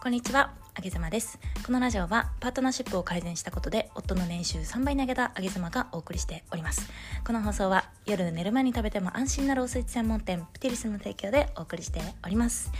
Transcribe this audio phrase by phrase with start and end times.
[0.00, 1.40] こんにちは、あげずまです。
[1.66, 6.88] このラジオはパートナーシップを改善したことで夫の年収3倍に上げたあげずまがお送りしております。
[7.26, 12.70] この放送は夜寝る前に食べても安心なロースイーツ専門店プティリスの提供でお送りしております。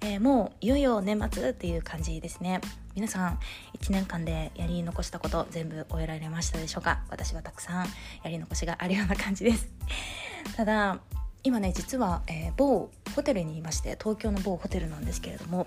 [0.00, 2.60] えーもういよいよ年末っていう感じですね。
[2.94, 3.38] 皆さん
[3.80, 7.00] 1年間でやり残したこと全部終えられましたでしょうか？
[7.10, 7.86] 私はたくさん
[8.22, 9.68] やり残しがあるような感じです。
[10.56, 11.00] ただ
[11.42, 15.66] 今ね実は、えー某ホテルにいまして東京の某ホテルなんですけれども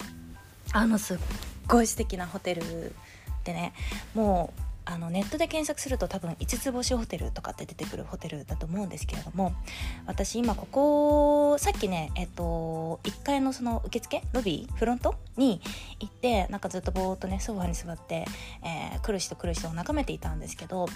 [0.73, 1.17] あのすっ
[1.67, 2.93] ごい素敵なホテル
[3.43, 3.73] でね
[4.13, 9.53] もうあのネットで検索すると多分5つ星ホテルとかって出てくるホテルだと思うんですけれども
[10.05, 15.61] 私今ここさっきねえっと1階のその受付ロビーフロントに
[16.01, 18.25] 行ってなんかずっとぼーっとねソファに座って、
[18.63, 20.87] えー来る人来る人を眺めていたんですけど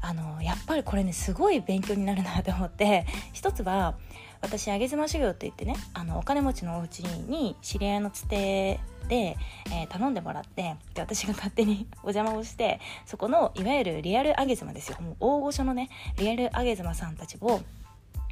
[0.00, 3.94] あのやっぱりこれねすごい勉強になるなと思って一つは
[4.40, 9.36] 私上げ妻修行って言ってねあのお金持ちのお家に知り合いのつてで、
[9.72, 14.98] えー頼んでもらってで私が勝手に お邪魔をしてそこのいわゆるリアル上げ妻ですよ。
[15.00, 17.60] もう大御所のねリアル上げ妻さんたちを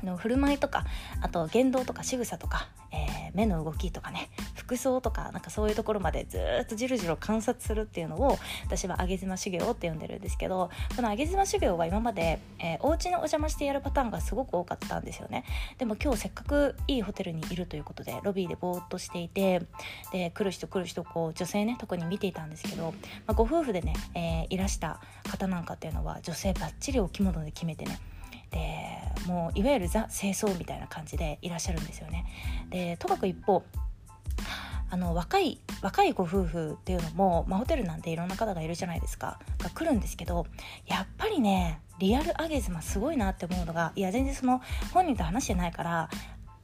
[0.03, 0.85] の振る舞いとか
[1.23, 4.31] あと言動とか仕草とか、えー目の動きとかね
[4.67, 15.45] 服装とかなんかそういうところまでずっとじろじろ観察するっていうのを私は上げ妻修行って呼んでるんですけどこの上げ妻修行は今まで、えーお家にお邪魔してやるパターンがすごく多かったんですよね
[15.79, 19.63] でも今日せっかくいいホテルにいるということでロビーでぼーっとしていて
[20.13, 22.95] で来る人来る人こう女性ね特に見ていたんですけど、
[23.27, 27.99] まあ、ご夫婦でね、えーいらした方なんかっていうのは女性ばっちりお着物で決めてね
[28.51, 32.25] でもういわゆるザ清掃みたいな感じでいらっしゃるんですよね。
[32.71, 33.63] でとかく一方
[34.91, 39.39] あの若い若いご夫婦っていうのも、まあ、ホテルなんていろんな方がいるじゃないですか。
[39.59, 40.47] が来るんですけど
[40.87, 44.61] やっぱりねリアル上げ妻すごいなって思うのがいや全然その
[44.93, 46.09] 本人と話してないから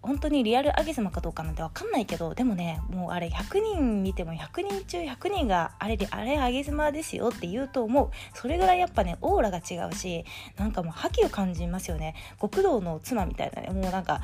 [0.02, 8.10] 本当にリアル上げ妻かどうかなんて分かんないけどでもねもうあれ100人見ても100人中100人があれであれ上げ妻ですよって言うと思う。
[8.34, 10.24] それぐらいやっぱねオーラが違うし
[10.56, 12.14] なんかもう覇気を感じますよね。
[12.40, 14.20] 極道の妻みたいなねもうなんか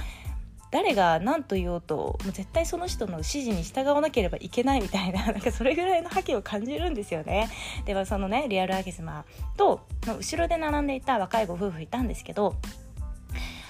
[0.70, 7.48] 誰が何と言おうともう絶対その人の指示に従わなければいけないみたいな なんかそれぐらいの覇気を感じるんですよね。
[7.84, 9.24] ではそのねリアルアゲスマ
[9.56, 12.56] との後ろで並んでいた若いご夫婦いたんですけど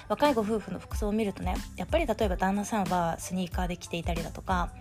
[0.07, 4.71] 若いご夫婦の服装を見るとねやっぱり例えば旦那さんはスニーカーで着ていたりだとか、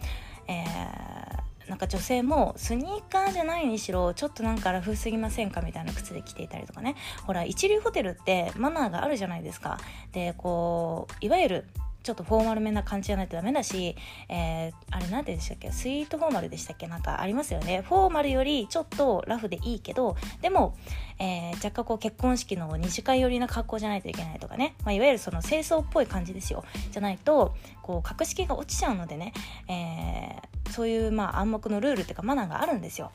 [0.46, 6.96] えーなんか女性もスニーカーじゃないにしろちょっとなんかラフすぎませんかみたいな靴で着ていたりとかね。
[7.26, 9.78] ほら一流ホテルってマナーがあるじゃないですか。
[10.12, 11.64] でこういわゆる
[12.08, 13.94] ちょっとフォーマルめな感じじゃないとダメだし、
[14.30, 15.70] えーあれなんてでしたっけ？
[15.70, 16.86] スイートフォーマルでしたっけ？
[16.86, 17.82] なんかありますよね。
[17.86, 20.74] フォーマルよりちょっとラフでいいけどでも、
[21.18, 26.64] えー若干こう結婚式の二次会寄りな格好じゃないといけないとかね、まあ、いわゆるその清掃っぽい感じですよ。
[26.90, 29.34] じゃないとこう格式が落ちちゃうのでね、
[29.68, 33.10] えーそういうまあ暗黙のルールっていうかマナーがあるんですよ。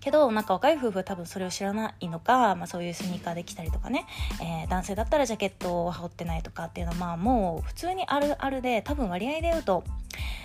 [0.00, 4.06] けどなんか若い夫婦は多分それを知らないのか、まあ、そういうスニーカーで来たりとかね、
[4.40, 9.82] えー男性だったらジャケットを羽織ってないとかっていうのはまあもう普通にあるあるで多分割合で言うと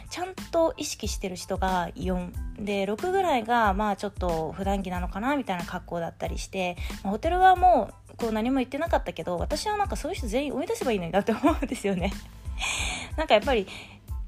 [0.10, 12.12] ちゃんと意識してる人が4で6ぐらいがまあちょっと普段着なのかなみたいな格好だったりして、まあホテル側もこう何も言ってなかったけど私はなんかそういう人全員追い出せばいいのになって思うんですよね。
[13.18, 13.68] なんかやっぱり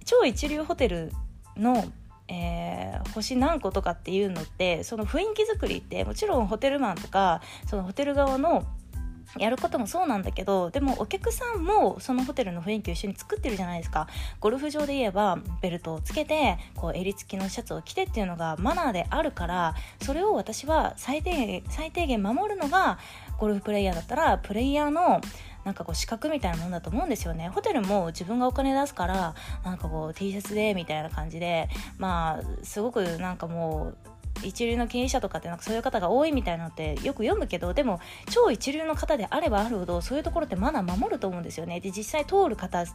[0.06, 1.12] 超一流ホテル
[1.56, 1.84] の、
[2.28, 2.78] えー
[3.14, 8.66] 星何個とかっていうのってその雰囲気作りってもちろんホテルマンとかそのホテル側の
[9.38, 14.08] やることもそうなんだけどでもお客さんもそのホテルの雰囲気を一緒に作ってるじゃないですか。
[14.40, 23.00] ゴルフ場で言えばベルトをつけてこう襟付きのシャツを着てっていうのがマナーであるからそれを私は最低限最低限守るのが
[23.38, 25.22] ゴルフプレイヤーだったらプレイヤーの
[25.68, 27.50] なんかこう資格みたいなもんだと思うんですよね。
[27.50, 29.36] ホテルも自分がお金出すから
[29.66, 31.68] なんかこう T シャツでみたいな感じで
[31.98, 33.94] まあすごくなんかも
[34.42, 41.82] う一流の経営者とかってなんかそういう方が多いみたいなのってよく読むけどでも超一流の方であればあるほどそういうところってまだ守ると思うんですよね。
[41.82, 42.86] で実際通る方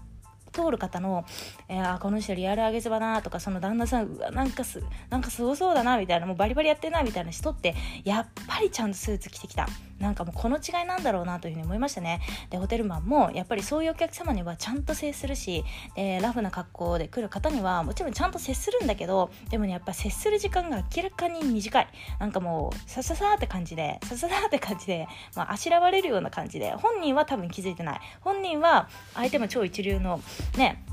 [0.52, 1.24] 通る方の、
[1.68, 9.66] えーこの人リアル上げ妻だなとかその旦那さんうわなんかすなんかすごそうだなみたいなもうバリバリやってるなみたいな人ってやっぱりちゃんとスーツ着てきた。
[10.02, 12.20] なんかもうこの違いなんだろうなというふうに思いましたね。
[12.50, 15.64] でホテルマンもやっぱりそういうお客様にはちゃんと接するし
[15.94, 21.88] でラフな格好で来る方にはもちろんちゃんと接するんだけどでもねやっぱ接する時間が明らかに短い。
[22.18, 25.06] なんかもうさささって感じでさささって感じで、
[25.36, 28.00] まあ、あしらわれるような感じで本人は多分気づいてない。
[28.20, 30.20] 本人は相手も超一流の
[30.56, 30.84] ね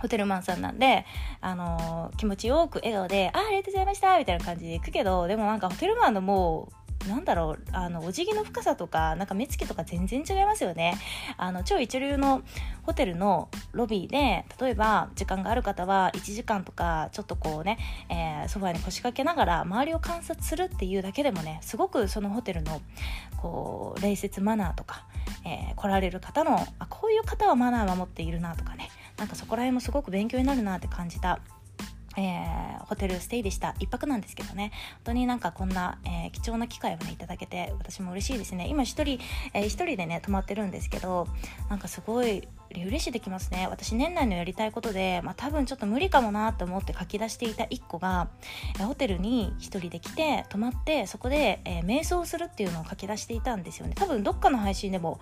[0.00, 1.06] ホテルマンさんなんで、
[1.40, 10.98] あのー気持ちよく笑顔で「あありがとうございました」みたいな感じで行くけどでもなんかホテルマンのもうなんだろうあのお辞儀の深さとかなんか目つきとか全然違いますよね。
[11.36, 12.42] あの超一流の
[12.82, 22.80] ホテルのロビーで例えば時間がある方は1時間とかちょっとこうね、えー、ソファに腰掛けながら周りを観察するっていうだけでもねすごくそのホテルの
[23.36, 25.06] こう礼節マナーとか、
[25.44, 31.40] えー、来られる方のあこういう方はマナーを守っているなとかねなんかそこら辺もすごく勉強になるなって感じた
[32.16, 33.74] えー、ホテルステイでした。
[33.78, 34.72] 1泊なんですけどね。
[34.94, 38.66] 本当になんかこんな、えー、貴重な機会をねいただけて私も嬉しいですね。
[38.68, 39.18] 今一人、
[39.54, 41.28] えー、一人でね泊まってるんですけど
[41.68, 43.66] なんかすごいリフレッシュできますね。
[43.68, 48.28] 私年内のやりたいことで、まあ、多分ちょっと無理かもなと思って書き出していた1個が、
[48.78, 53.94] えホテルに1人で来て泊まってそこで、え瞑想するっていうのを書き出していたんですよね。
[53.94, 55.20] 多分どっかの配信でも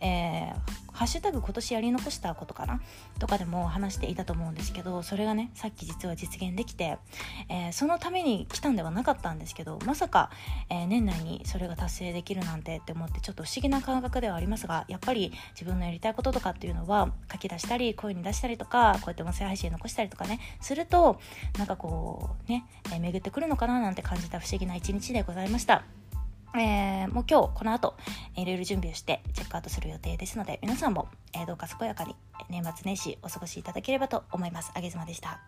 [0.00, 2.80] えー、ハッシュタグ今年やり残したことかな？
[3.18, 6.98] とかでも話していたと思うんですけどそれがねさっき実は実現できて、
[7.48, 10.30] えー、そのために来たんではなかったんですけどまさか、
[10.68, 21.20] えー、年内にそれが達成できるなんてって思ってちょっと不思議な感覚ではありますがやっぱり自分のやりたいこととかっていうのは書き出したり声に出したりとかこうやって音声配信残したりとかねすると
[21.58, 25.82] なんかこうね、え巡ってくるのかななんて感じた不思議な一日でございました。
[26.58, 27.94] えー、もう今日この後
[28.36, 32.14] いろいろ準備をしてチェックアウトする予定ですので皆さんも、えー、どうか健やかに
[32.48, 34.72] 年末年始お過ごしいただければと思います。
[34.74, 35.40] あげずまでした。